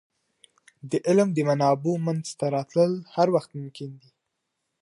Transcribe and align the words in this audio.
د 0.89 0.93
علم 1.07 1.29
د 1.33 1.39
منابعو 1.49 2.03
منځته 2.07 2.45
راتلل 2.55 2.93
هر 3.15 3.27
وخت 3.35 3.49
ممکن 3.59 3.89
دی. 4.01 4.09